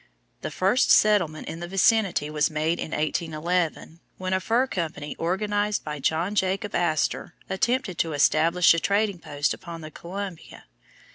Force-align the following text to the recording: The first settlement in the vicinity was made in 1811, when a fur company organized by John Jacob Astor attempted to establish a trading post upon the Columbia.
The 0.41 0.49
first 0.49 0.89
settlement 0.89 1.47
in 1.47 1.59
the 1.59 1.67
vicinity 1.67 2.31
was 2.31 2.49
made 2.49 2.79
in 2.79 2.89
1811, 2.89 3.99
when 4.17 4.33
a 4.33 4.39
fur 4.39 4.65
company 4.65 5.15
organized 5.19 5.83
by 5.83 5.99
John 5.99 6.33
Jacob 6.33 6.73
Astor 6.73 7.35
attempted 7.51 7.99
to 7.99 8.13
establish 8.13 8.73
a 8.73 8.79
trading 8.79 9.19
post 9.19 9.53
upon 9.53 9.81
the 9.81 9.91
Columbia. 9.91 10.65